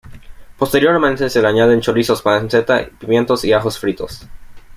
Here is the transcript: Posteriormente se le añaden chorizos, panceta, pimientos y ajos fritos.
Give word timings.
Posteriormente 0.57 1.29
se 1.29 1.43
le 1.43 1.47
añaden 1.47 1.79
chorizos, 1.79 2.23
panceta, 2.23 2.83
pimientos 2.97 3.45
y 3.45 3.53
ajos 3.53 3.77
fritos. 3.77 4.27